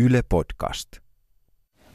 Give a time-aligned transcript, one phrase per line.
[0.00, 0.98] Yle Podcast.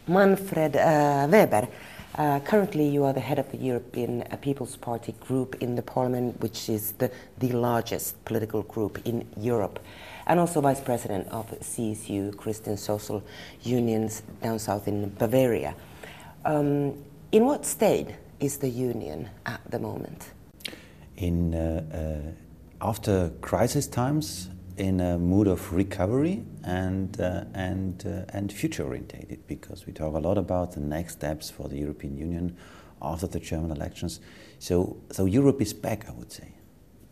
[0.08, 1.68] Manfred uh, Weber,
[2.16, 5.82] uh, currently you are the head of the European uh, People's Party group in the
[5.82, 9.80] parliament, which is the, the largest political group in Europe,
[10.28, 13.24] and also vice president of CSU, Christian Social
[13.64, 15.74] Unions, down south in Bavaria.
[16.46, 16.94] Um,
[17.32, 18.10] in what state
[18.40, 20.30] is the union at the moment?
[21.18, 22.34] In uh,
[22.84, 28.84] uh, after crisis times, in a mood of recovery and, uh, and, uh, and future
[28.84, 32.56] orientated because we talk a lot about the next steps for the European Union
[33.02, 34.20] after the German elections.
[34.60, 36.50] So, so Europe is back, I would say.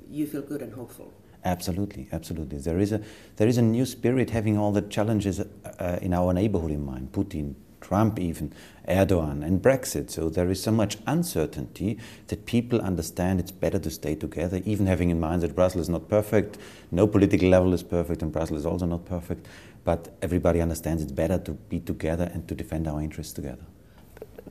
[0.10, 1.14] You feel good and hopeful?
[1.46, 2.58] Absolutely, absolutely.
[2.60, 3.02] There is a,
[3.36, 7.12] there is a new spirit having all the challenges uh, in our neighborhood in mind
[7.12, 8.52] Putin, Trump, even
[8.88, 10.10] Erdogan, and Brexit.
[10.10, 14.88] So there is so much uncertainty that people understand it's better to stay together, even
[14.88, 16.58] having in mind that Brussels is not perfect,
[16.92, 19.48] no political level is perfect, and Brussels is also not perfect.
[19.84, 23.66] But everybody understands it's better to be together and to defend our interests together.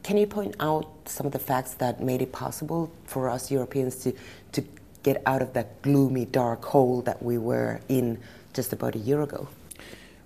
[0.02, 3.96] Can you point out some of the facts that made it possible for us Europeans
[4.04, 4.12] to,
[4.52, 4.64] to
[5.02, 8.18] get out of that gloomy, dark hole that we were in
[8.52, 9.48] just about a year ago?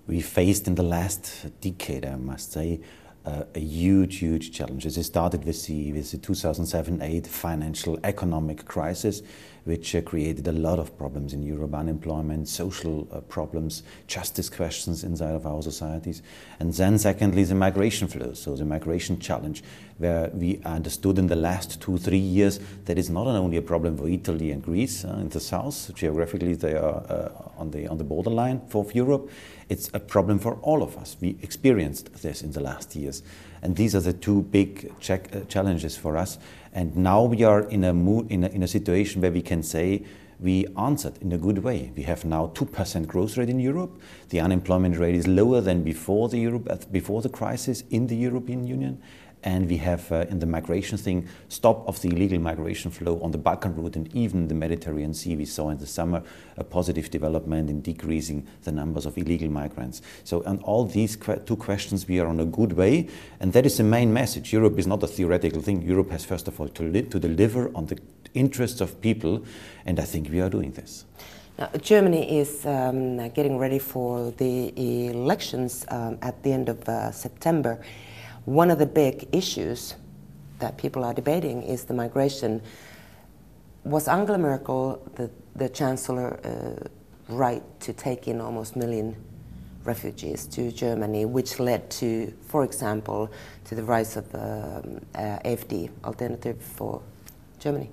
[0.06, 2.80] We faced in the last decade, I must say,
[3.26, 4.86] uh, a huge, huge challenge.
[4.86, 9.22] It started with the, with the 2007-8 financial economic crisis,
[9.64, 15.02] which uh, created a lot of problems in Europe, unemployment, social uh, problems, justice questions
[15.02, 16.22] inside of our societies.
[16.60, 19.64] And then secondly, the migration flows, so the migration challenge,
[19.98, 23.96] where we understood in the last two, three years that it's not only a problem
[23.96, 27.98] for Italy and Greece uh, in the south, geographically they are uh, on, the, on
[27.98, 29.28] the borderline for Europe,
[29.68, 31.16] it's a problem for all of us.
[31.20, 33.22] We experienced this in the last years.
[33.62, 36.38] And these are the two big check, uh, challenges for us.
[36.72, 39.62] And now we are in a, mood, in, a, in a situation where we can
[39.62, 40.04] say
[40.38, 41.90] we answered in a good way.
[41.96, 44.00] We have now 2% growth rate in Europe.
[44.28, 48.16] The unemployment rate is lower than before the, Europe, uh, before the crisis in the
[48.16, 49.02] European Union
[49.46, 53.30] and we have uh, in the migration thing stop of the illegal migration flow on
[53.30, 55.36] the Balkan route and even the Mediterranean Sea.
[55.36, 56.22] We saw in the summer
[56.56, 60.02] a positive development in decreasing the numbers of illegal migrants.
[60.24, 61.16] So on all these
[61.46, 64.52] two questions, we are on a good way, and that is the main message.
[64.52, 65.80] Europe is not a theoretical thing.
[65.82, 67.98] Europe has first of all to, to deliver on the
[68.34, 69.44] interests of people,
[69.86, 71.04] and I think we are doing this.
[71.56, 74.72] Now, Germany is um, getting ready for the
[75.08, 77.80] elections um, at the end of uh, September.
[78.46, 79.96] One of the big issues
[80.60, 82.62] that people are debating is the migration.
[83.84, 86.88] Was Angela Merkel, the, the chancellor, uh,
[87.28, 89.16] right to take in almost a million
[89.82, 93.30] refugees to Germany, which led to, for example,
[93.64, 97.02] to the rise of um, uh, AFD, Alternative for
[97.58, 97.90] Germany?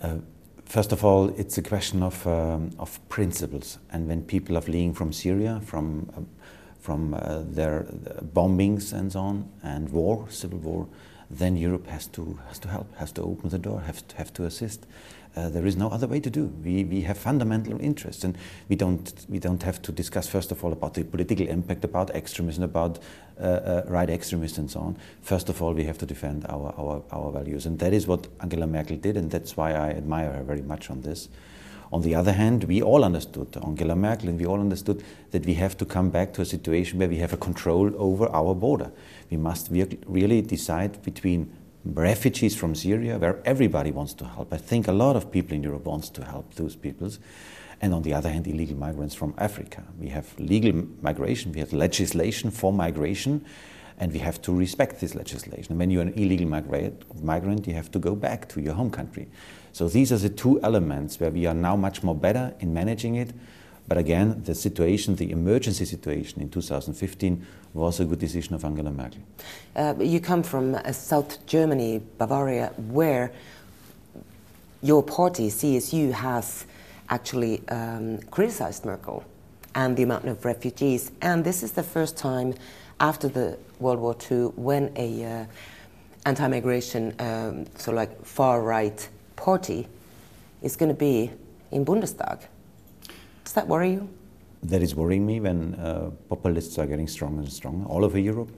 [0.00, 0.16] Uh,
[0.64, 3.78] first of all, it's a question of, um, of principles.
[3.90, 6.20] And when people are fleeing from Syria, from uh,
[6.84, 7.86] from uh, their
[8.34, 10.86] bombings and so on, and war, civil war,
[11.30, 14.32] then Europe has to has to help, has to open the door, has to, have
[14.34, 14.86] to assist.
[15.34, 16.44] Uh, there is no other way to do.
[16.62, 18.36] We, we have fundamental interests, and
[18.68, 22.10] we don't we don't have to discuss first of all about the political impact, about
[22.10, 22.98] extremism, about
[23.40, 24.98] uh, uh, right extremists, and so on.
[25.22, 28.26] First of all, we have to defend our, our our values, and that is what
[28.40, 31.30] Angela Merkel did, and that's why I admire her very much on this.
[31.92, 35.54] On the other hand, we all understood, Angela Merkel, and we all understood that we
[35.54, 38.90] have to come back to a situation where we have a control over our border.
[39.30, 41.52] We must really decide between
[41.84, 44.52] refugees from Syria, where everybody wants to help.
[44.52, 47.18] I think a lot of people in Europe wants to help those peoples.
[47.80, 49.82] And on the other hand, illegal migrants from Africa.
[50.00, 53.44] We have legal migration, we have legislation for migration,
[53.98, 55.78] and we have to respect this legislation.
[55.78, 59.28] When you're an illegal migrant, you have to go back to your home country.
[59.72, 63.16] So these are the two elements where we are now much more better in managing
[63.16, 63.32] it.
[63.86, 68.90] But again, the situation, the emergency situation in 2015 was a good decision of Angela
[68.90, 69.20] Merkel.
[69.76, 73.30] Uh, you come from uh, South Germany, Bavaria, where
[74.80, 76.66] your party, CSU, has
[77.10, 79.24] actually um, criticized Merkel
[79.74, 81.10] and the amount of refugees.
[81.20, 82.54] And this is the first time
[83.00, 85.44] after the World War II when a uh,
[86.26, 89.88] anti-migration, um, so like far-right party
[90.62, 91.30] is going to be
[91.70, 92.40] in Bundestag.
[93.44, 94.08] Does that worry you?
[94.62, 98.50] That is worrying me when uh, populists are getting stronger and stronger all over Europe.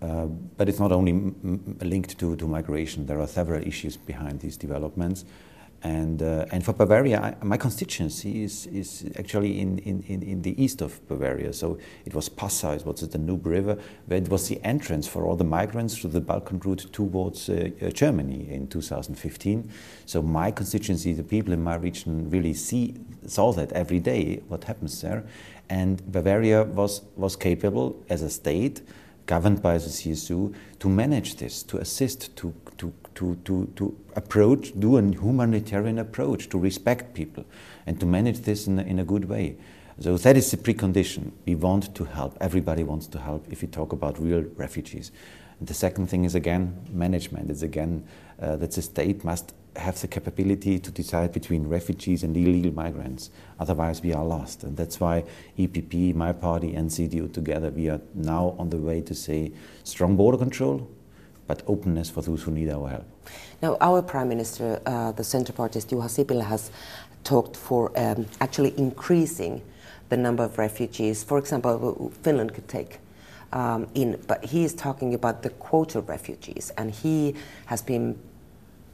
[0.00, 0.26] Uh,
[0.56, 1.32] but it's not only
[1.80, 3.06] linked to, to migration.
[3.06, 5.24] There are several issues behind these developments.
[5.84, 10.62] And, uh, and for Bavaria, I, my constituency is, is actually in, in, in the
[10.62, 11.52] east of Bavaria.
[11.52, 13.76] So it was Passau, it was the Danube River,
[14.06, 17.70] where it was the entrance for all the migrants to the Balkan route towards uh,
[17.80, 19.68] uh, Germany in 2015.
[20.06, 22.94] So my constituency, the people in my region really see,
[23.26, 25.24] saw that every day, what happens there.
[25.68, 28.82] And Bavaria was, was capable as a state
[29.26, 34.72] governed by the CSU to manage this, to assist, to, to, to, to, to approach,
[34.78, 37.44] do a humanitarian approach, to respect people,
[37.86, 39.56] and to manage this in a, in a good way.
[40.00, 41.32] So that is the precondition.
[41.46, 42.36] We want to help.
[42.40, 45.12] Everybody wants to help if we talk about real refugees.
[45.58, 47.50] And the second thing is again management.
[47.50, 48.04] It's again
[48.40, 53.30] uh, that the state must have the capability to decide between refugees and illegal migrants.
[53.58, 54.64] Otherwise, we are lost.
[54.64, 55.24] And that's why
[55.58, 59.52] EPP, my party, and CDU together, we are now on the way to say
[59.84, 60.90] strong border control,
[61.46, 63.04] but openness for those who need our help.
[63.62, 66.70] Now, our Prime Minister, uh, the Centre Party's Juha Sipilä, has
[67.24, 69.62] talked for um, actually increasing
[70.08, 71.22] the number of refugees.
[71.22, 72.98] For example, Finland could take
[73.52, 77.34] um, in, but he is talking about the quota of refugees, and he
[77.66, 78.18] has been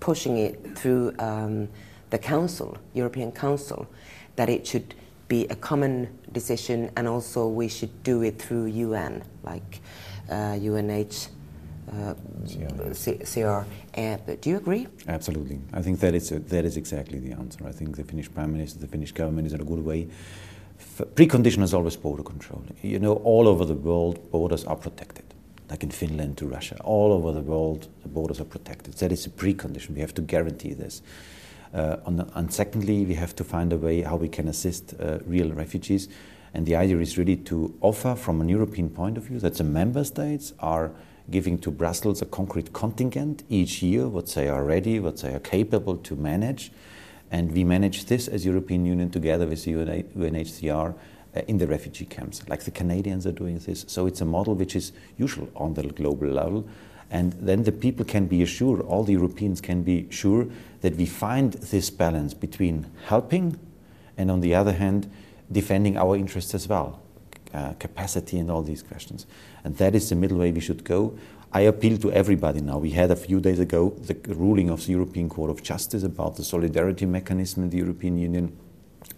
[0.01, 1.69] pushing it through um,
[2.11, 3.87] the Council, European Council,
[4.37, 4.95] that it should
[5.29, 9.81] be a common decision, and also we should do it through UN, like
[10.31, 11.29] uh, UNH.
[11.93, 12.15] Uh,
[13.25, 13.65] CR.
[13.99, 14.87] Uh, do you agree?
[15.07, 15.61] Absolutely.
[15.73, 17.67] I think that is, a, that is exactly the answer.
[17.67, 20.09] I think the Finnish Prime Minister, the Finnish government is in a good way.
[20.79, 22.63] F precondition is always border control.
[22.83, 25.25] You know, all over the world, borders are protected
[25.71, 26.77] like in Finland to Russia.
[26.85, 28.95] All over the world, the borders are protected.
[28.95, 29.95] That is a precondition.
[29.95, 31.03] We have to guarantee this.
[31.75, 35.19] Uh, the, and secondly, we have to find a way how we can assist uh,
[35.27, 36.09] real refugees.
[36.55, 39.65] And the idea is really to offer, from an European point of view, that the
[39.65, 40.93] member states are
[41.31, 45.41] giving to Brussels a concrete contingent each year, what they are ready, what they are
[45.41, 46.73] capable to manage.
[47.31, 50.95] And we manage this as European Union together with the UNHCR
[51.37, 53.85] uh, in the refugee camps, like the Canadians are doing this.
[53.89, 56.67] So it's a model which is usual on the global level.
[57.11, 60.47] And then the people can be assured, all the Europeans can be sure
[60.81, 63.59] that we find this balance between helping
[64.17, 65.11] and, on the other hand,
[65.51, 67.01] defending our interests as well,
[67.55, 69.27] uh, capacity and all these questions.
[69.65, 71.19] And that is the middle way we should go.
[71.53, 72.79] I appeal to everybody now.
[72.79, 76.37] We had a few days ago the ruling of the European Court of Justice about
[76.37, 78.57] the solidarity mechanism in the European Union.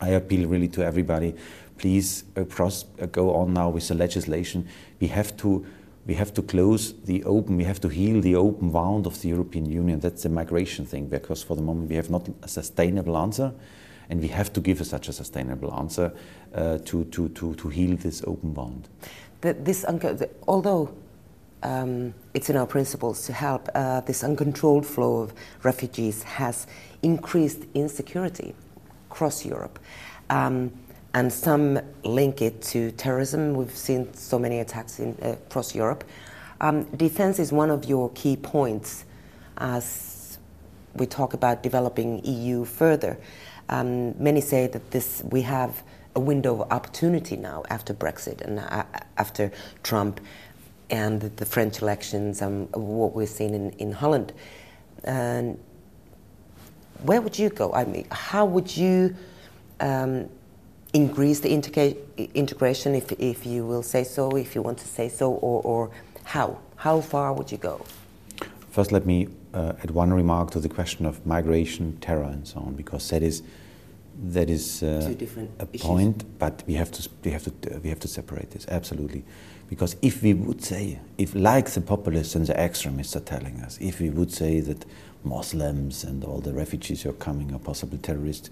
[0.00, 1.34] I appeal really to everybody
[1.80, 4.68] please across, uh, go on now with the legislation.
[5.00, 5.64] We have to
[6.06, 9.28] we have to close the open, we have to heal the open wound of the
[9.28, 10.00] European Union.
[10.00, 13.52] That's the migration thing, because for the moment we have not a sustainable answer,
[14.10, 16.12] and we have to give such a sustainable answer
[16.54, 18.88] uh, to, to, to, to heal this open wound.
[19.40, 19.86] The, this,
[20.46, 20.92] although
[21.62, 26.66] um, it's in our principles to help, uh, this uncontrolled flow of refugees has
[27.02, 28.54] increased insecurity
[29.10, 29.78] across Europe.
[30.28, 30.72] Um,
[31.14, 33.54] and some link it to terrorism.
[33.54, 36.04] We've seen so many attacks in, uh, across Europe.
[36.60, 39.04] Um, defense is one of your key points
[39.58, 40.38] as
[40.94, 43.18] we talk about developing EU further.
[43.70, 45.82] Um, many say that this we have
[46.16, 48.84] a window of opportunity now after Brexit and uh,
[49.16, 49.52] after
[49.84, 50.20] Trump
[50.90, 54.32] and the French elections and what we've seen in, in Holland.
[55.04, 55.56] And
[57.04, 57.72] where would you go?
[57.72, 59.14] I mean, how would you
[59.78, 60.28] um,
[60.92, 61.96] increase the integra
[62.34, 65.90] integration, if, if you will say so, if you want to say so, or, or
[66.24, 66.58] how?
[66.76, 67.86] How far would you go?
[68.70, 72.60] First, let me uh, add one remark to the question of migration, terror, and so
[72.60, 73.42] on, because that is
[74.22, 75.14] that is uh,
[75.58, 75.86] a issues.
[75.86, 79.24] point, but we have to we have to uh, we have to separate this absolutely,
[79.68, 83.78] because if we would say, if like the populists and the extremists are telling us,
[83.80, 84.84] if we would say that
[85.24, 88.50] Muslims and all the refugees who are coming are possible terrorists,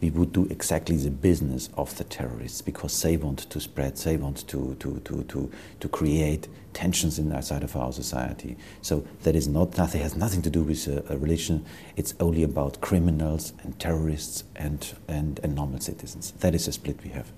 [0.00, 4.16] we would do exactly the business of the terrorists because they want to spread, they
[4.16, 5.50] want to, to, to, to,
[5.80, 8.56] to create tensions inside of our society.
[8.82, 11.64] So that is not nothing has nothing to do with a, a religion.
[11.96, 16.32] It's only about criminals and terrorists and, and, and normal citizens.
[16.40, 17.32] That is a split we have.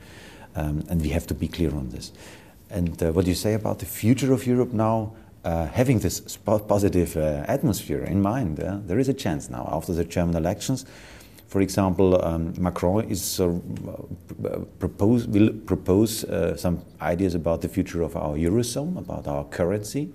[0.56, 2.10] Um, and we have to be clear on this.
[2.68, 5.12] And uh, what you say about the future of Europe now,
[5.44, 9.92] uh, having this positive uh, atmosphere in mind, uh, there is a chance now after
[9.92, 10.84] the German elections
[11.48, 13.58] for example, um, Macron is uh,
[14.78, 20.10] propose, will propose uh, some ideas about the future of our eurozone, about our currency.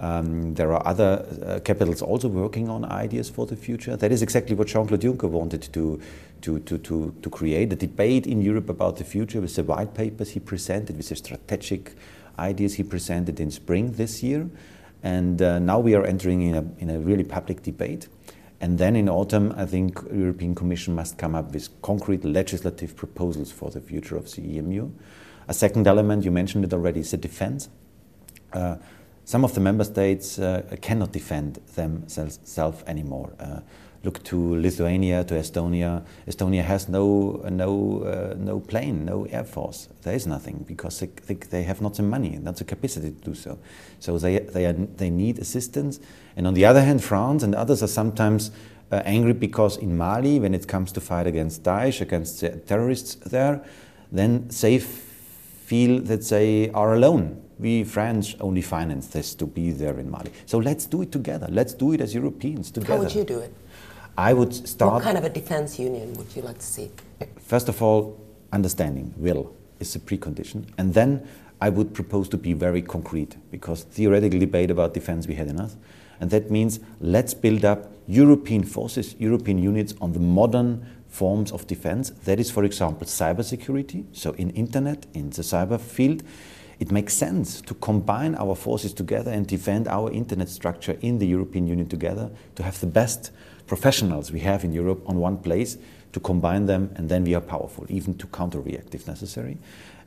[0.00, 3.94] Um, there are other uh, capitals also working on ideas for the future.
[3.94, 6.00] That is exactly what Jean-Claude Juncker wanted to,
[6.40, 9.92] to, to, to, to create, a debate in Europe about the future with the white
[9.94, 11.92] papers he presented, with the strategic
[12.38, 14.48] ideas he presented in spring this year.
[15.02, 18.08] And uh, now we are entering in a, in a really public debate.
[18.64, 22.96] And then in autumn, I think the European Commission must come up with concrete legislative
[22.96, 24.90] proposals for the future of the EMU.
[25.48, 27.68] A second element, you mentioned it already, is the defense.
[28.54, 28.76] Uh,
[29.26, 33.34] some of the member states uh, cannot defend themselves anymore.
[33.38, 33.60] Uh,
[34.04, 36.02] look to Lithuania, to Estonia.
[36.26, 39.88] Estonia has no, no, uh, no plane, no air force.
[40.02, 43.24] There is nothing because they, they, they, have not the money, not the capacity to
[43.30, 43.58] do so.
[44.00, 46.00] So they, they, are, they need assistance.
[46.36, 48.50] And on the other hand, France and others are sometimes
[48.92, 53.14] uh, angry because in Mali, when it comes to fight against Daesh, against the terrorists
[53.14, 53.64] there,
[54.12, 59.98] then they feel that they are alone we French only finance this to be there
[59.98, 60.30] in Mali.
[60.46, 61.46] So let's do it together.
[61.50, 62.94] Let's do it as Europeans together.
[62.94, 63.54] How would you do it?
[64.16, 64.94] I would start.
[64.94, 66.90] What kind of a defense union would you like to see?
[67.38, 68.20] First of all,
[68.52, 70.66] understanding, will, is a precondition.
[70.78, 71.26] And then
[71.60, 75.74] I would propose to be very concrete because theoretical debate about defense we had enough.
[76.20, 81.66] And that means let's build up European forces, European units on the modern forms of
[81.66, 82.10] defense.
[82.24, 86.22] That is, for example, cybersecurity, so in internet, in the cyber field
[86.80, 91.26] it makes sense to combine our forces together and defend our internet structure in the
[91.26, 93.30] European Union together, to have the best
[93.66, 95.78] professionals we have in Europe on one place,
[96.14, 99.58] to combine them, and then we are powerful, even to counter react if necessary.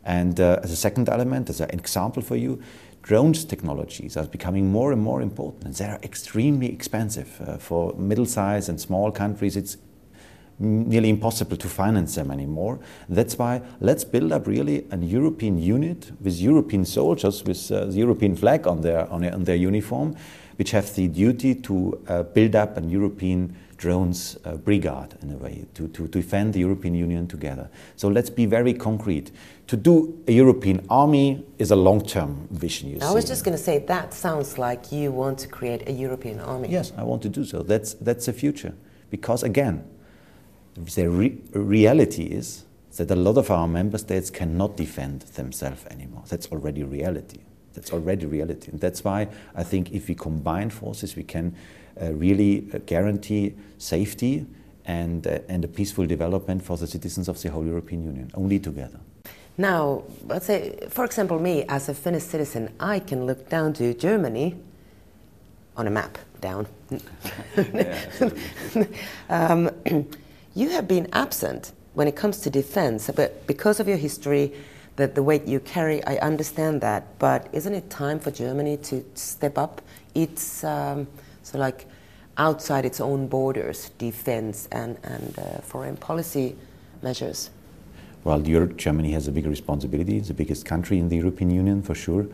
[0.06, 2.62] And uh, as a second element, as an example for you,
[3.04, 7.42] drones technologies are becoming more and more important, and they are extremely expensive.
[7.42, 9.78] Uh, for middle sized and small countries, it's
[10.60, 12.80] nearly impossible to finance them anymore.
[13.10, 17.98] That's why let's build up really a European unit with European soldiers with uh, the
[17.98, 20.16] European flag on their, on, on, their uniform,
[20.58, 25.38] which have the duty to uh, build up a European drones uh, brigade in a
[25.38, 27.70] way to, to, to defend the European Union together.
[27.96, 29.32] So let's be very concrete.
[29.68, 32.90] To do a European army is a long term vision.
[32.90, 33.06] You see.
[33.06, 33.16] I see.
[33.16, 36.70] was just going to say that sounds like you want to create a European army.
[36.70, 37.62] Yes, I want to do so.
[37.62, 38.74] That's, that's the future.
[39.10, 39.88] Because again,
[40.76, 42.66] the re reality is
[42.98, 46.24] that a lot of our member states cannot defend themselves anymore.
[46.28, 47.40] That's already reality.
[47.77, 48.72] That's already reality.
[48.72, 51.55] And that's why I think if we combine forces, we can
[52.01, 54.48] uh, really uh, guarantee safety
[54.86, 58.57] and, uh, and a peaceful development for the citizens of the whole European Union, only
[58.57, 59.00] together.
[59.60, 63.93] Now, let's say, for example, me as a Finnish citizen, I can look down to
[63.93, 64.55] Germany
[65.75, 66.65] on a map, down.
[69.29, 69.69] um,
[70.55, 74.51] you have been absent when it comes to defense, but because of your history,
[74.98, 77.18] the, the weight you carry, I understand that.
[77.18, 79.82] But isn't it time for Germany to step up
[80.13, 81.08] its, um,
[81.44, 81.86] so like,
[82.38, 86.56] outside its own borders, defense and, and uh, foreign policy
[87.01, 87.50] measures?
[88.24, 90.18] Well, Europe, Germany has a big responsibility.
[90.18, 92.27] It's the biggest country in the European Union, for sure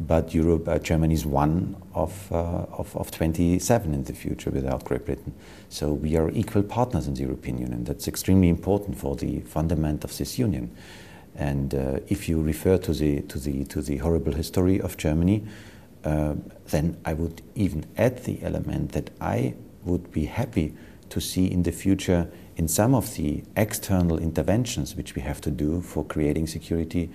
[0.00, 4.84] but Europe, uh, Germany is one of, uh, of, of, 27 in the future without
[4.84, 5.32] Great Britain.
[5.68, 7.84] So we are equal partners in the European Union.
[7.84, 10.74] That's extremely important for the fundament of this union.
[11.36, 15.44] And uh, if you refer to the, to, the, to the horrible history of Germany,
[16.04, 16.34] uh,
[16.66, 20.74] then I would even add the element that I would be happy
[21.10, 25.50] to see in the future in some of the external interventions which we have to
[25.50, 27.10] do for creating security,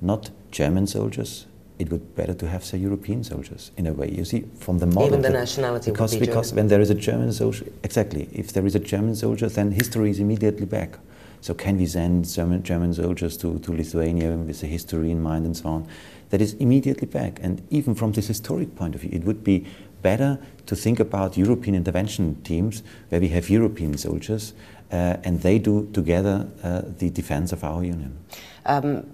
[0.00, 1.46] not German soldiers,
[1.78, 4.10] it would be better to have say European soldiers in a way.
[4.10, 5.06] You see, from the model.
[5.06, 6.64] Even the nationality because be because German.
[6.64, 8.28] when there is a German soldier, exactly.
[8.32, 10.98] If there is a German soldier, then history is immediately back.
[11.42, 15.44] So can we send German, German soldiers to, to Lithuania with a history in mind
[15.44, 15.88] and so on?
[16.30, 17.40] That is immediately back.
[17.42, 19.66] And even from this historic point of view, it would be
[20.02, 24.54] better to think about European intervention teams where we have European soldiers
[24.92, 28.16] uh, and they do together uh, the defense of our union.
[28.64, 29.04] Um,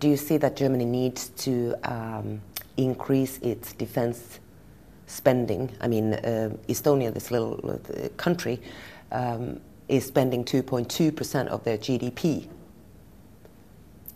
[0.00, 2.42] do you see that Germany needs to um,
[2.76, 4.38] increase its defense
[5.06, 5.70] spending?
[5.80, 8.60] I mean, uh, Estonia, this little uh, country,
[9.12, 12.48] um, is spending 2.2% of their GDP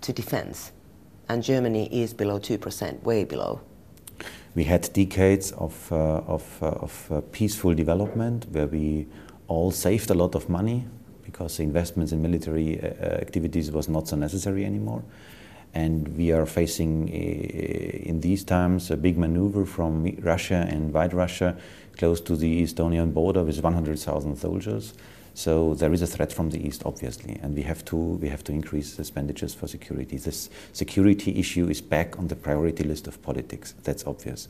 [0.00, 0.72] to defense,
[1.28, 3.60] and Germany is below 2%, way below.
[4.54, 9.06] We had decades of, uh, of, uh, of uh, peaceful development where we
[9.46, 10.86] all saved a lot of money
[11.22, 12.86] because investments in military uh,
[13.20, 15.02] activities was not so necessary anymore.
[15.74, 21.12] And we are facing, uh, in these times, a big maneuver from Russia and White
[21.12, 21.56] Russia
[21.98, 24.94] close to the Estonian border with 100,000 soldiers.
[25.38, 28.42] So there is a threat from the east, obviously, and we have to we have
[28.42, 30.16] to increase expenditures for security.
[30.16, 33.72] This security issue is back on the priority list of politics.
[33.84, 34.48] That's obvious.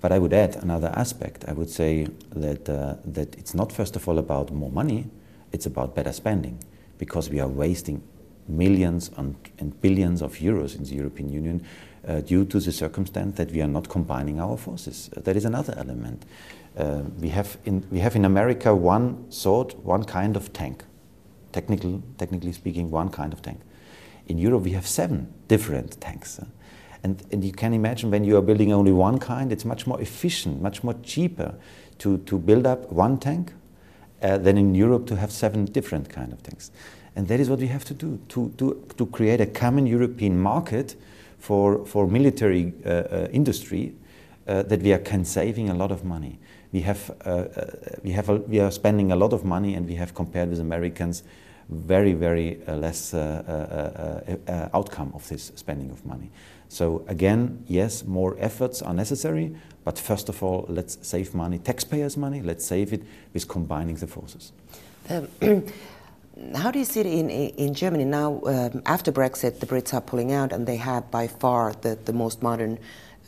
[0.00, 1.44] But I would add another aspect.
[1.46, 5.10] I would say that uh, that it's not first of all about more money;
[5.52, 6.58] it's about better spending,
[6.96, 8.00] because we are wasting
[8.48, 11.64] millions and, and billions of euros in the European Union
[12.06, 15.10] uh, due to the circumstance that we are not combining our forces.
[15.16, 16.24] Uh, that is another element.
[16.76, 20.84] Uh, we, have in, we have in America one sort, one kind of tank.
[21.52, 23.60] Technical, technically speaking, one kind of tank.
[24.26, 26.38] In Europe, we have seven different tanks.
[26.38, 26.46] Uh,
[27.04, 30.00] and, and you can imagine when you are building only one kind, it's much more
[30.00, 31.54] efficient, much more cheaper
[31.98, 33.52] to, to build up one tank
[34.22, 36.70] uh, than in Europe to have seven different kind of tanks.
[37.16, 40.38] And that is what we have to do, to, to, to create a common European
[40.38, 40.96] market
[41.38, 43.94] for, for military uh, uh, industry
[44.46, 46.38] uh, that we are can saving a lot of money.
[46.72, 47.70] We, have, uh, uh,
[48.02, 50.58] we, have a, we are spending a lot of money and we have compared with
[50.58, 51.22] Americans
[51.68, 56.30] very, very less outcome of this spending of money.
[56.68, 59.54] So again, yes, more efforts are necessary,
[59.84, 63.02] but first of all, let's save money, taxpayers' money, let's save it
[63.32, 64.52] with combining the forces.
[65.08, 65.28] Um,
[66.56, 68.40] how do you see it in, in Germany now?
[68.46, 72.12] Um, after Brexit, the Brits are pulling out, and they have by far the, the
[72.12, 72.78] most modern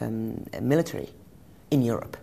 [0.01, 1.11] um, military
[1.71, 2.17] in Europe.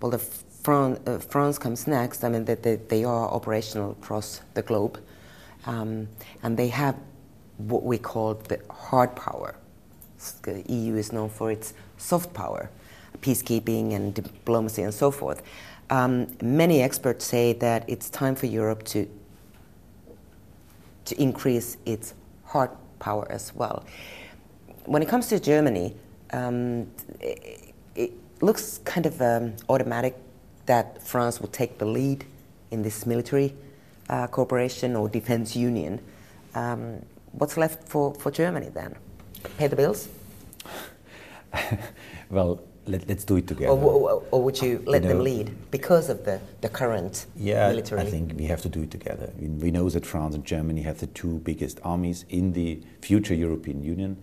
[0.00, 2.24] Well, the Fran- uh, France comes next.
[2.24, 5.00] I mean, they, they, they are operational across the globe,
[5.66, 6.08] um,
[6.42, 6.96] and they have
[7.56, 9.54] what we call the hard power
[10.42, 12.70] the EU is known for its soft power,
[13.20, 15.42] peacekeeping and diplomacy and so forth.
[15.90, 19.08] Um, many experts say that it's time for Europe to
[21.08, 23.84] to increase its hard power as well.
[24.84, 25.94] When it comes to Germany,
[26.32, 26.86] um,
[27.20, 30.14] it, it, looks kind of um, automatic
[30.66, 32.24] that France will take the lead
[32.70, 33.52] in this military
[34.08, 36.00] uh, cooperation or defense union.
[36.54, 38.94] Um, what's left for, for Germany then?
[39.56, 40.08] pay the bills?
[42.30, 43.72] well, let, us do it together.
[43.72, 47.68] Or, or, would you let you know, them lead because of the, the current yeah,
[47.68, 48.00] military?
[48.00, 49.32] I think we have to do it together.
[49.38, 53.82] We know that France and Germany have the two biggest armies in the future European
[53.84, 54.22] Union,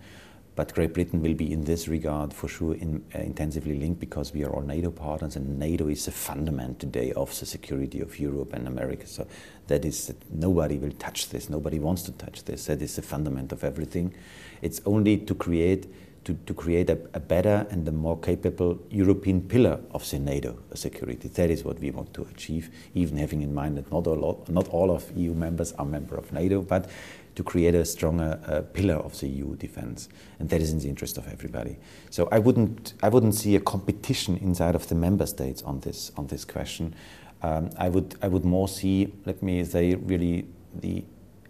[0.56, 4.32] but Great Britain will be in this regard for sure in, uh, intensively linked because
[4.32, 8.18] we are all NATO partners and NATO is the fundament today of the security of
[8.18, 9.06] Europe and America.
[9.06, 9.26] So
[9.66, 12.66] that is, that nobody will touch this, nobody wants to touch this.
[12.66, 14.14] That is the fundament of everything.
[14.62, 15.86] It's only to create
[16.26, 20.58] to, to create a, a, better and a more capable European pillar of the NATO
[20.74, 21.28] security.
[21.28, 24.68] That is what we want to achieve, even having in mind that not all, not
[24.68, 26.90] all of EU members are member of NATO, but
[27.36, 30.08] to create a stronger uh, pillar of the EU defense.
[30.40, 31.76] And that is in the interest of everybody.
[32.10, 36.10] So I wouldn't, I wouldn't see a competition inside of the member states on this,
[36.16, 36.94] on this question.
[37.42, 41.04] Um, I, would, I would more see, let me say, really the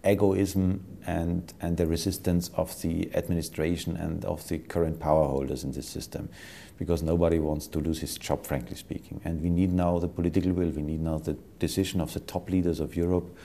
[0.05, 5.71] egoism and, and the resistance of the administration and of the current power holders in
[5.71, 6.29] this system
[6.77, 9.19] because nobody wants to lose his job, frankly speaking.
[9.25, 12.49] And we need now the political will, we need now the decision of the top
[12.49, 13.35] leaders of Europe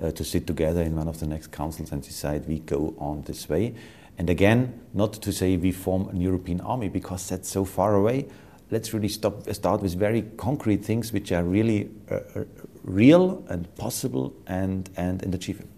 [0.00, 3.22] uh, to sit together in one of the next councils and decide we go on
[3.22, 3.74] this way.
[4.18, 8.26] And again, not to say we form an European army because that's so far away.
[8.70, 12.44] Let's really stop, start with very concrete things which are really uh, uh
[12.82, 15.75] real and possible and, and, and achievable.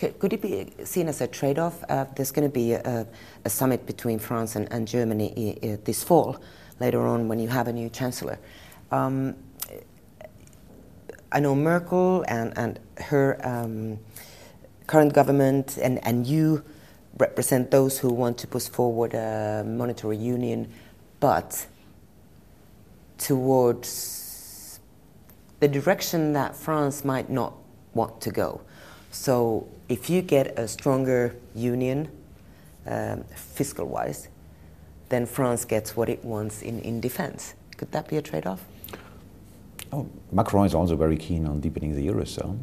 [0.00, 1.84] Could it be seen as a trade off?
[1.86, 3.06] Uh, there's going to be a,
[3.44, 6.40] a, summit between France and, and Germany I, I, this fall,
[6.80, 8.38] later on, when you have a new chancellor.
[8.90, 9.36] Um,
[11.30, 13.98] I know Merkel and, and her um,
[14.86, 16.64] current government, and, and you
[17.18, 20.72] represent those who want to push forward a monetary union,
[21.20, 21.66] but
[23.18, 24.80] towards
[25.60, 27.52] the direction that France might not
[27.92, 28.62] want to go.
[29.10, 32.08] So if you get a stronger union,
[32.86, 34.28] um, fiscal wise,
[35.08, 37.54] then France gets what it wants in, in defense.
[37.76, 38.64] Could that be a trade off?
[39.92, 42.60] Oh, Macron is also very keen on deepening the Eurozone.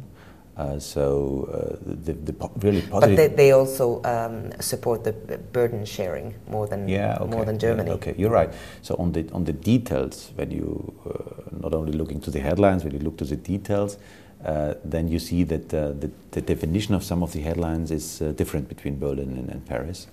[0.56, 3.16] Uh, so uh, the, the po really positive.
[3.16, 7.30] But they, they also um, support the burden sharing more than yeah, okay.
[7.30, 7.90] more than Germany.
[7.90, 8.52] Yeah, okay, you're right.
[8.82, 12.82] So on the on the details, when you uh, not only look into the headlines,
[12.82, 13.98] when you look to the details,
[14.44, 18.22] uh, then you see that uh, the, the, definition of some of the headlines is
[18.22, 20.06] uh, different between Berlin and, and, Paris.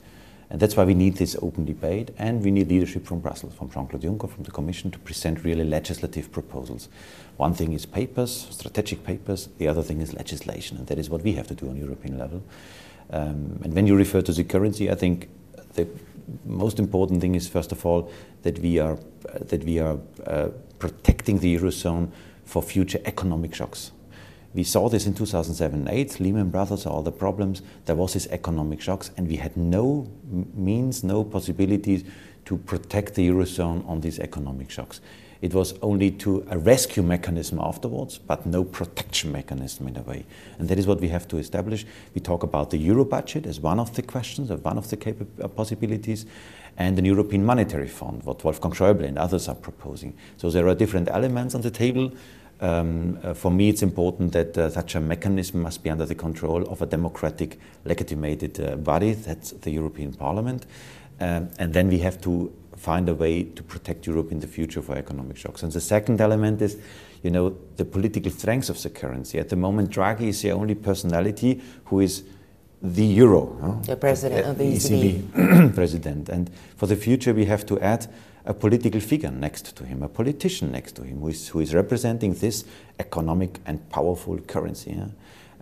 [0.50, 3.70] And that's why we need this open debate and we need leadership from Brussels, from
[3.70, 6.90] Jean Claude Juncker, from the Commission to present really legislative proposals.
[7.38, 11.22] One thing is papers, strategic papers, the other thing is legislation, and that is what
[11.22, 12.42] we have to do on European level.
[13.12, 15.30] Um, and when you refer to the currency, I think
[15.74, 15.88] the
[16.46, 18.12] most important thing is, first of all,
[18.44, 18.98] that we are,
[19.40, 22.10] that we are uh, protecting the Eurozone
[22.46, 23.92] for future economic shocks.
[24.56, 27.62] We saw this in 2007 8, Lehman Brothers, all the problems.
[27.86, 30.08] There was this economic shocks, and we had no
[30.54, 32.06] means, no possibilities
[32.46, 35.02] to protect the Eurozone on these economic shocks.
[35.42, 40.26] It was only to a rescue mechanism afterwards, but no protection mechanism in a way.
[40.58, 41.86] And that is what we have to establish.
[42.14, 45.16] We talk about the euro budget as one of the questions, as one of the
[45.44, 46.26] uh, possibilities,
[46.78, 50.16] and an European Monetary Fund, what Wolfgang Schäuble and others are proposing.
[50.38, 52.12] So there are different elements on the table.
[52.62, 56.16] Um, uh, for me, it's important that uh, such a mechanism must be under the
[56.16, 60.66] control of a democratic, legitimated uh, body, that's the European Parliament.
[61.20, 64.82] Um, and then we have to find a way to protect Europe in the future
[64.82, 65.64] for economic shocks.
[65.64, 66.78] And the second element is,
[67.24, 69.40] you know, the political strength of the currency.
[69.40, 72.24] At the moment, Draghi is the only personality who is
[72.82, 73.58] the euro.
[73.62, 73.72] Huh?
[73.86, 75.74] The president of the ECB.
[75.76, 76.30] president.
[76.30, 78.08] And for the future, we have to add
[78.46, 81.74] a political figure next to him, a politician next to him, who is, who is
[81.74, 82.64] representing this
[83.00, 84.92] economic and powerful currency.
[84.92, 85.08] Yeah?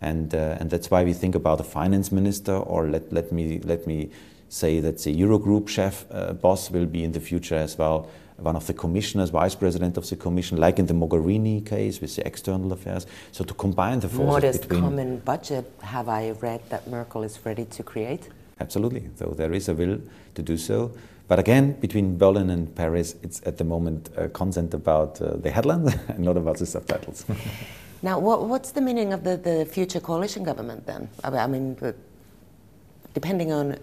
[0.02, 3.60] And, uh, and that's why we think about a finance minister, or let, let, me,
[3.60, 4.10] let me
[4.50, 8.56] say that the Eurogroup chef uh, boss will be in the future as well one
[8.56, 12.26] of the commissioners, vice president of the commission, like in the Mogherini case with the
[12.26, 13.06] external affairs.
[13.32, 17.40] So to combine the forces Modest between common budget, have I read that Merkel is
[17.46, 18.30] ready to create?
[18.60, 19.10] Absolutely.
[19.16, 20.00] So there is a will
[20.36, 20.92] to do so.
[21.28, 25.50] But again, between Berlin and Paris, it's at the moment a content about uh, the
[25.50, 27.26] headlines and not about the subtitles.
[28.02, 31.10] now, what, what's the meaning of the, the future coalition government then?
[31.24, 31.78] I mean,
[33.14, 33.78] depending on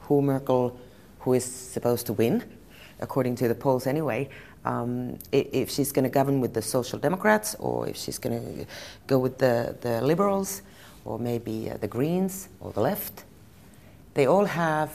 [0.00, 0.78] who Merkel,
[1.20, 2.42] who is supposed to win,
[3.00, 4.28] according to the polls anyway,
[4.64, 8.66] um, if she's going to govern with the Social Democrats or if she's going to
[9.06, 10.62] go with the, the Liberals
[11.04, 13.24] or maybe uh, the Greens or the left.
[14.14, 14.90] They all have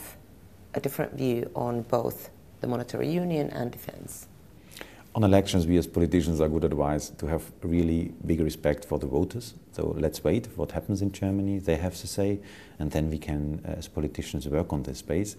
[0.73, 2.29] a different view on both
[2.61, 4.27] the monetary union and defense.
[5.13, 9.07] On elections, we as politicians are good advised to have really big respect for the
[9.07, 9.55] voters.
[9.73, 11.59] So let's wait what happens in Germany.
[11.59, 12.39] They have to say,
[12.79, 15.35] and then we can, uh, as politicians, work on this space.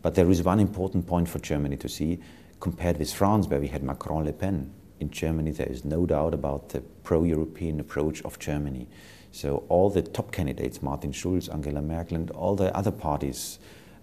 [0.00, 2.20] But there is one important point for Germany to see
[2.60, 4.72] compared with France, where we had Macron Le Pen.
[5.00, 8.86] In Germany, there is no doubt about the pro European approach of Germany.
[9.32, 13.58] So, all the top candidates, Martin Schulz, Angela Merkel, and all the other parties,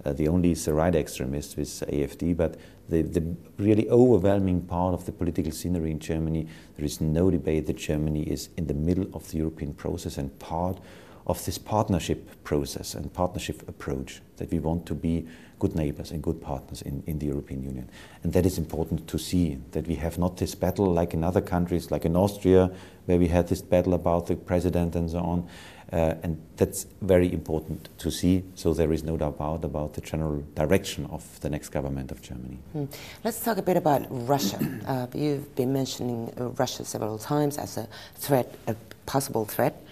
[0.06, 2.58] uh, the only is the right extremists with AFD, but
[2.90, 7.68] the, the really overwhelming part of the political scenery in Germany, there is no debate
[7.68, 10.80] that Germany is in the middle of the European process and part
[11.26, 15.26] of this partnership process and partnership approach that we want to be
[15.58, 17.90] good neighbors and good partners in, in the European Union.
[18.24, 21.40] And that is important to see that we have not this battle like in other
[21.40, 22.70] countries, like in Austria,
[23.06, 25.48] where we had this battle about the president and so on.
[25.94, 28.44] Uh, and that's very important to see.
[28.56, 32.58] So there is no doubt about, the general direction of the next government of Germany.
[32.72, 32.86] Hmm.
[33.24, 34.58] Let's talk a bit about Russia.
[34.88, 38.76] uh, you've been mentioning uh, Russia several times as a threat, a
[39.06, 39.86] possible threat.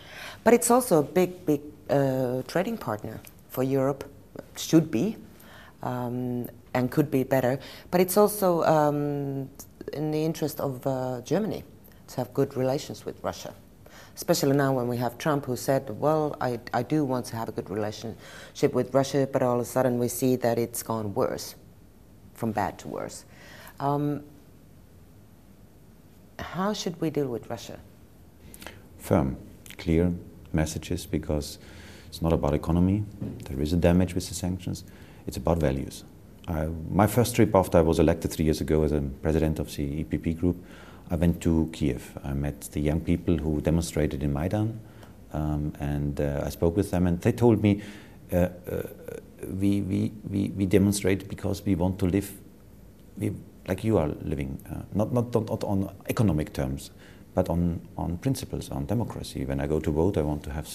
[0.44, 1.62] But it's also a big, big
[1.92, 4.04] uh, trading partner for Europe,
[4.58, 5.18] should be,
[5.84, 7.60] um, and could be better.
[7.92, 9.50] But it's also um,
[9.94, 11.64] in the interest of uh, Germany
[12.08, 13.54] to have good relations with Russia.
[14.22, 17.50] Especially now when we have Trump who said, Well, I, I do want to have
[17.50, 21.16] a good relationship with Russia, but all of a sudden we see that it's gone
[21.16, 21.56] worse,
[22.36, 23.26] from bad to worse.
[23.80, 24.24] Um,
[26.38, 27.80] how should we deal with Russia?
[29.00, 29.38] Firm,
[29.80, 30.14] clear,
[30.54, 31.58] messages because
[32.08, 33.04] it's not about economy.
[33.46, 34.84] There is a damage with the sanctions.
[35.26, 36.04] It's about values.
[36.48, 39.76] I, my first trip after I was elected three years ago as a president of
[39.76, 40.64] the EPP group,
[41.12, 42.18] I went to Kiev.
[42.24, 44.80] I met the young people who demonstrated in Maidan,
[45.34, 47.82] um, and uh, I spoke with them, and they told me
[48.32, 48.84] uh, uh,
[49.46, 52.32] we, we, we, we demonstrate because we want to live
[53.18, 53.34] we,
[53.68, 56.92] like you are living, uh, not, not, not on economic terms,
[57.36, 59.46] but on, on principles, on democracy.
[59.46, 60.68] When I go to vote, I want to have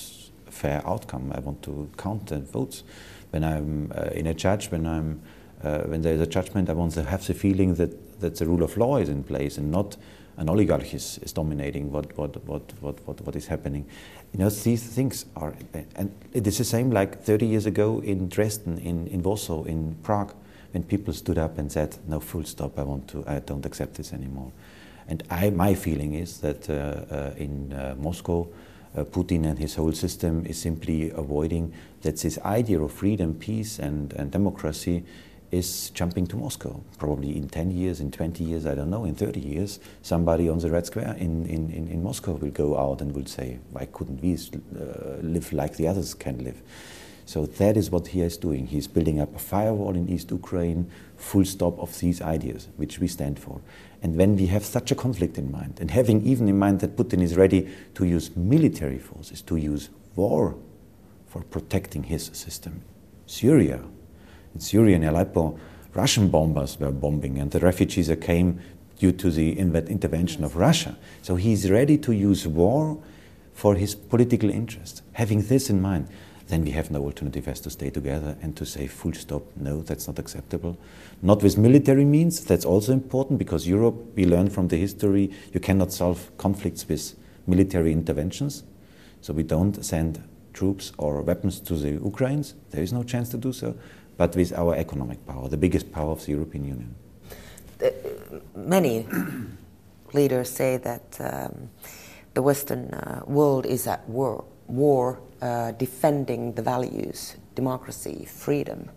[0.47, 1.33] a fair outcome.
[1.35, 2.85] I want to count the votes.
[3.31, 5.23] When I'm uh, in a judge, when I'm
[5.65, 8.47] uh, when there is a judgment, I want to have the feeling that, that the
[8.47, 9.97] rule of law is in place and not
[10.37, 13.87] an oligarch is, is dominating what, what, what, what, what, what is happening.
[14.33, 15.55] You know, these things are,
[15.95, 19.97] and it is the same like 30 years ago in Dresden, in, in Warsaw, in
[20.03, 20.35] Prague,
[20.73, 23.95] when people stood up and said, no, full stop, I, want to, I don't accept
[23.95, 24.53] this anymore.
[25.09, 26.73] And I, my feeling is that uh,
[27.15, 28.49] uh, in uh, Moscow,
[28.97, 34.13] Putin and his whole system is simply avoiding that this idea of freedom, peace, and,
[34.15, 35.05] and democracy
[35.51, 36.83] is jumping to Moscow.
[36.99, 40.59] Probably in 10 years, in 20 years, I don't know, in 30 years, somebody on
[40.59, 43.87] the Red Square in, in, in, in Moscow will go out and will say, why
[43.87, 46.63] couldn't we uh, live like the others can live?
[47.27, 48.69] So that is what he is doing.
[48.69, 53.09] He's building up a firewall in East Ukraine, full stop of these ideas, which we
[53.09, 53.61] stand for.
[54.01, 56.97] And when we have such a conflict in mind, and having even in mind that
[56.97, 60.57] Putin is ready to use military forces, to use war
[61.27, 62.83] for protecting his system,
[63.27, 63.83] Syria,
[64.57, 65.59] in Syria and Aleppo,
[65.93, 68.59] Russian bombers were bombing, and the refugees that came
[68.99, 70.97] due to the intervention of Russia.
[71.21, 72.99] So he's ready to use war
[73.53, 75.03] for his political interest.
[75.13, 76.09] Having this in mind,
[76.49, 79.83] then we have no alternative as to stay together and to say full stop, no,
[79.83, 80.79] that's not acceptable.
[81.21, 85.61] Not with military means, that's also important because Europe, we learn from the history, you
[85.61, 87.15] cannot solve conflicts with
[87.47, 88.65] military interventions.
[89.21, 90.23] So we don't send
[90.55, 93.75] troops or weapons to the Ukrainians, there is no chance to do so,
[94.17, 96.95] but with our economic power, the biggest power of the European Union.
[98.55, 99.07] Many
[100.13, 101.71] leaders say that um,
[102.35, 108.89] the Western uh, world is at war, war uh, defending the values, democracy, freedom.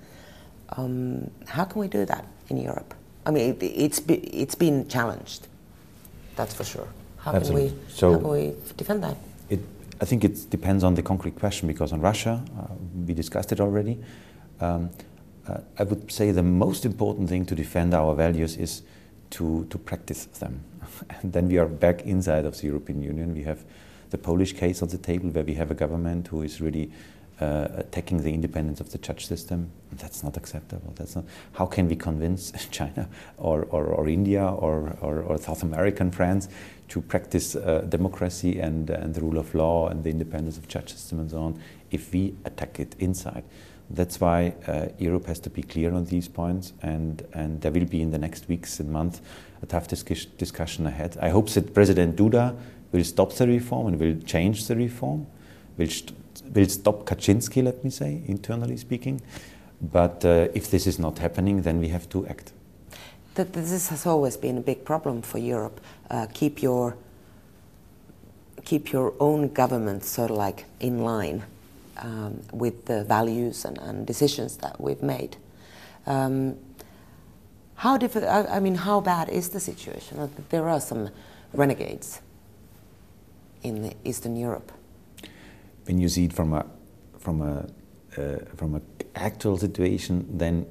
[0.78, 2.94] Um, how can we do that in Europe?
[3.26, 5.48] I mean, it, it's, be, it's been challenged,
[6.36, 6.88] that's for sure.
[7.18, 9.18] How can, we, so how can we defend that?
[9.50, 9.60] It,
[10.00, 12.74] I think it depends on the concrete question because on Russia, uh,
[13.06, 14.00] we discussed it already.
[14.62, 14.90] Um,
[15.50, 18.84] uh, I would say the most important thing to defend our values is
[19.32, 20.64] to, to practice them.
[21.22, 23.34] and then we are back inside of the European Union.
[23.34, 23.64] We have
[24.10, 26.92] the Polish case on the table where we have a government who is really
[27.40, 29.72] uh, attacking the independence of the judge system.
[29.94, 30.94] That's not acceptable.
[30.96, 31.26] That's not.
[31.54, 33.08] How can we convince China
[33.38, 36.50] or, or, or India or, or, or, South American friends
[36.90, 40.92] to practice uh, democracy and, and the rule of law and the independence of judge
[40.92, 43.44] system and so on if we attack it inside?
[43.92, 47.86] That's why uh, Europe has to be clear on these points, and, and there will
[47.86, 49.22] be in the next weeks and months
[49.62, 51.18] a tough discuss discussion ahead.
[51.22, 52.56] I hope that President Duda
[52.92, 55.26] will stop the reform and will change the reform,
[55.78, 56.14] will, st
[56.54, 59.22] will stop Kaczynski, let me say, internally speaking.
[59.82, 62.54] But uh, if this is not happening, then we have to act.
[63.34, 65.80] This has always been a big problem for Europe.
[66.10, 66.96] Uh, keep your
[68.66, 71.44] keep your own government sort of like in line
[72.00, 75.38] um, with the values and, and, decisions that we've made.
[76.06, 76.58] Um,
[77.76, 78.32] how difficult?
[78.32, 80.30] I, I, mean, how bad is the situation?
[80.50, 81.10] There are some
[81.54, 82.22] renegades
[83.64, 84.72] in Eastern Europe.
[85.86, 86.66] When you see it from a
[87.20, 87.68] from a
[88.18, 88.82] uh, from an
[89.16, 90.66] actual situation, then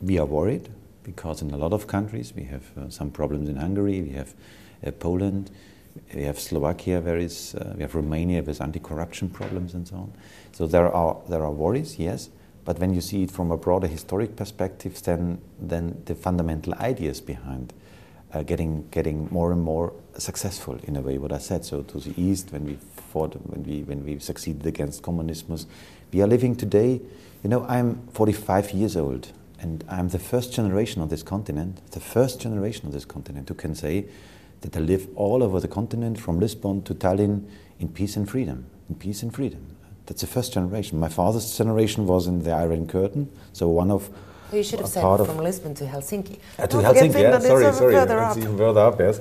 [0.00, 0.68] we are worried
[1.02, 4.34] because in a lot of countries we have uh, some problems in Hungary, we have
[4.86, 5.50] uh, Poland,
[6.14, 10.12] we have Slovakia, where is, uh, we have Romania with anti-corruption problems and so on.
[10.52, 12.30] So there are there are worries, yes.
[12.64, 17.20] But when you see it from a broader historic perspective, then then the fundamental ideas
[17.20, 17.72] behind
[18.32, 21.18] uh, getting getting more and more successful in a way.
[21.18, 21.64] What I said.
[21.64, 22.78] So to the east, when we
[23.12, 25.58] fought, when we when we succeeded against communism,
[26.12, 27.00] we are living today.
[27.42, 29.28] You know, I'm 45 years old,
[29.60, 33.54] and I'm the first generation on this continent, the first generation on this continent who
[33.54, 34.06] can say
[34.64, 37.46] that I live all over the continent, from Lisbon to Tallinn,
[37.78, 38.66] in peace and freedom.
[38.88, 39.76] In peace and freedom.
[40.06, 40.98] That's the first generation.
[40.98, 44.10] My father's generation was in the Iron Curtain, so one of
[44.52, 46.38] you should have said from Lisbon to Helsinki.
[46.58, 47.38] Uh, to Helsinki, yeah.
[47.38, 47.96] Sorry, sorry.
[47.96, 49.20] It's even further up, yes.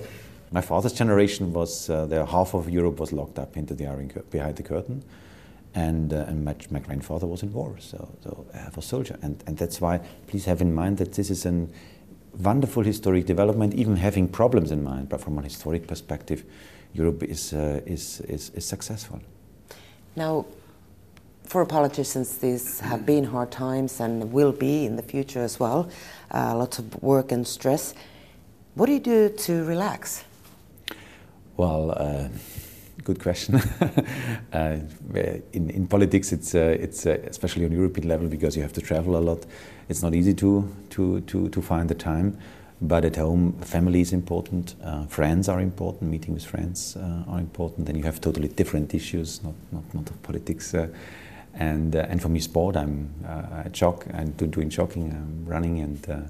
[0.51, 2.25] My father's generation was uh, there.
[2.25, 5.03] Half of Europe was locked up into the iron behind the curtain,
[5.73, 9.17] and uh, and my, my, grandfather was in war, so so I was a soldier,
[9.21, 11.73] and and that's why please have in mind that this is an
[12.39, 16.43] wonderful historic development, even having problems in mind, but from a historic perspective,
[16.93, 19.19] Europe is, uh, is, is, is, successful.
[20.15, 20.45] Now,
[21.43, 25.89] for politicians, these have been hard times and will be in the future as well.
[26.33, 27.93] Uh, lots of work and stress.
[28.75, 30.23] What do you do to relax?
[31.57, 32.29] Well, uh,
[33.03, 33.55] good question.
[34.53, 34.77] uh,
[35.53, 38.81] in, in politics, it's, uh, it's uh, especially on European level because you have to
[38.81, 39.45] travel a lot.
[39.89, 42.37] It's not easy to, to, to, to find the time.
[42.81, 47.39] But at home, family is important, uh, friends are important, meeting with friends uh, are
[47.39, 47.85] important.
[47.85, 50.73] Then you have totally different issues, not, not, not of politics.
[50.73, 50.87] Uh,
[51.53, 56.29] and, and for me, sport, I'm I jog, I'm doing jogging, I'm running, and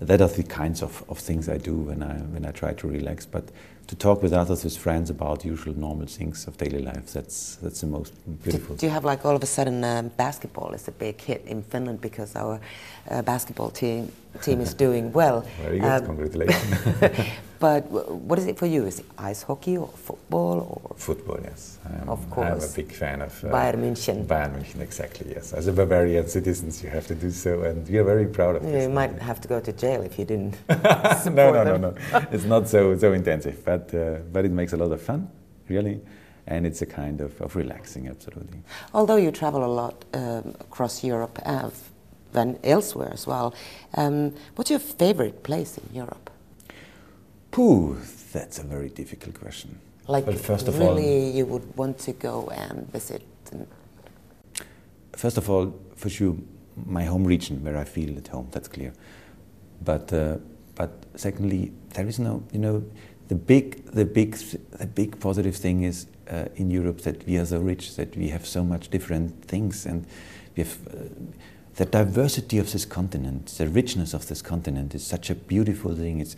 [0.00, 2.88] that are the kinds of, of things I do when I, when I try to
[2.88, 3.26] relax.
[3.26, 3.50] But
[3.86, 7.12] to talk with others, with friends about usual normal things of daily life.
[7.12, 8.76] That's that's the most beautiful.
[8.76, 11.44] Do, do you have like all of a sudden um, basketball is a big hit
[11.46, 12.60] in Finland because our
[13.10, 15.46] uh, basketball team team is doing well.
[15.60, 17.28] Very good, um, congratulations.
[17.58, 18.86] but what is it for you?
[18.86, 20.96] Is it ice hockey or football or?
[20.96, 21.78] Football, yes.
[21.84, 22.64] I'm, of course.
[22.64, 24.26] I'm a big fan of uh, Bayern München.
[24.26, 25.30] Bayern München, exactly.
[25.30, 25.52] Yes.
[25.52, 28.64] As a Bavarian citizens, you have to do so, and we are very proud of
[28.64, 28.82] yeah, this.
[28.84, 30.56] You might have to go to jail if you didn't.
[30.68, 31.94] no, no, no, no.
[32.30, 35.30] it's not so so intensive, but uh, but it makes a lot of fun,
[35.68, 36.00] really
[36.46, 38.62] and it's a kind of, of relaxing, absolutely.
[38.94, 41.70] Although you travel a lot um, across Europe, uh,
[42.32, 43.54] than elsewhere as well.
[43.94, 46.30] Um, what's your favorite place in Europe?
[47.50, 47.98] Pooh,
[48.32, 49.78] that's a very difficult question.
[50.08, 53.22] Like, well, first of really, all, you would want to go and visit.
[53.52, 53.66] And
[55.12, 56.36] first of all, for sure,
[56.86, 58.48] my home region where I feel at home.
[58.50, 58.92] That's clear.
[59.84, 60.38] But uh,
[60.74, 62.82] but secondly, there is no, you know,
[63.28, 64.36] the big, the big,
[64.78, 68.28] the big positive thing is uh, in Europe that we are so rich, that we
[68.28, 70.06] have so much different things, and
[70.56, 71.08] we have uh,
[71.76, 76.20] the diversity of this continent, the richness of this continent is such a beautiful thing.
[76.20, 76.36] It's,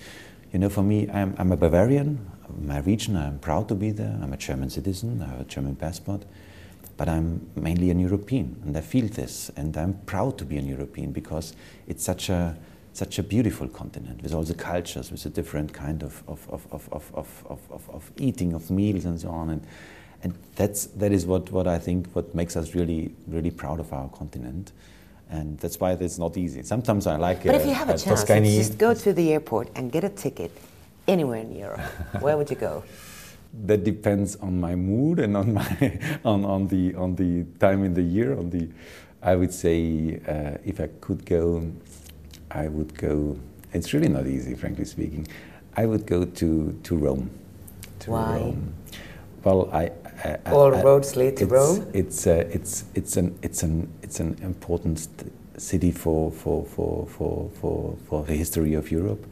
[0.53, 2.31] you know, for me, I'm, I'm a Bavarian.
[2.61, 4.17] My region, I'm proud to be there.
[4.23, 5.21] I'm a German citizen.
[5.23, 6.23] I have a German passport,
[6.97, 10.67] but I'm mainly an European, and I feel this, and I'm proud to be an
[10.67, 11.55] European because
[11.89, 12.57] it's such a
[12.93, 16.65] such a beautiful continent with all the cultures, with a different kind of, of, of,
[16.71, 19.51] of, of, of, of, of eating, of meals, and so on.
[19.51, 19.67] And,
[20.23, 23.93] and that's, that is what, what I think what makes us really, really proud of
[23.93, 24.71] our continent
[25.35, 26.63] and that's why it's not easy.
[26.63, 27.45] Sometimes I like.
[27.45, 30.09] But uh, if you have a chance, just go to the airport and get a
[30.09, 30.53] ticket
[31.09, 31.81] anywhere in Europe.
[32.21, 32.85] Where would you go?
[33.67, 37.95] That depends on my mood and on my on, on the on the time in
[37.95, 38.39] the year.
[38.39, 38.69] On the,
[39.23, 41.71] I would say uh, if I could go,
[42.51, 43.37] I would go.
[43.73, 45.27] It's really not easy, frankly speaking.
[45.77, 47.31] I would go to to Rome.
[48.01, 48.39] To Why?
[48.39, 48.75] Rome.
[49.45, 49.91] Well, I,
[50.47, 51.91] all roads lead to it's, Rome.
[51.93, 55.09] It's uh, it's it's an it's an it's an important
[55.57, 59.27] city for for, for, for, for, for the history of Europe,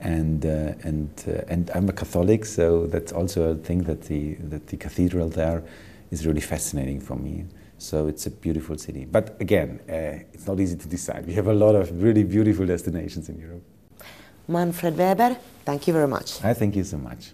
[0.00, 4.34] and uh, and uh, and I'm a Catholic, so that's also a thing that the
[4.34, 5.62] that the cathedral there
[6.10, 7.44] is really fascinating for me.
[7.78, 9.06] So it's a beautiful city.
[9.06, 11.26] But again, uh, it's not easy to decide.
[11.26, 13.62] We have a lot of really beautiful destinations in Europe.
[14.48, 16.44] Manfred Weber, thank you very much.
[16.44, 17.32] I thank you so much.